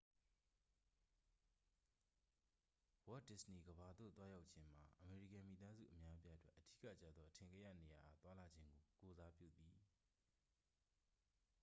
[3.05, 9.75] ဝေါ့ဒစ္စနေကမ္ဘာသို့ သွားရောက်ခြင်းမှာ အမေရိကန်မိသားစု အများအပြားအတွက် အဓိကကျသော အထင်ကရနေရာအား သွားလာခြင်းကို ကိုယ်စားပြုသည်